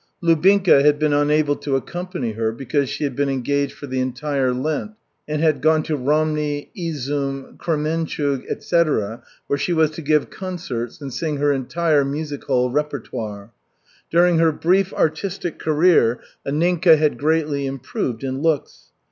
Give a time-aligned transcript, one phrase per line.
[0.19, 4.51] Lubinka had been unable to accompany her because she had been engaged for the entire
[4.51, 4.93] Lent
[5.27, 11.13] and had gone to Romny, Izum, Kremenchug, etc., where she was to give concerts and
[11.13, 13.51] sing her entire music hall repertoire.
[14.09, 18.89] During her brief artistic career Anninka had greatly improved in looks.